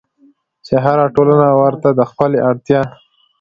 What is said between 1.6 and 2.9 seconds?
ورته د خپلې اړتيا